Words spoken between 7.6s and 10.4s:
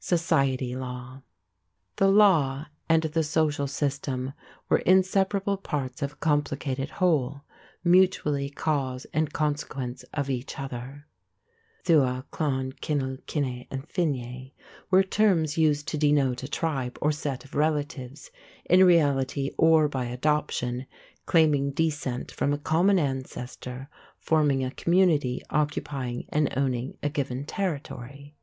mutually cause and consequence of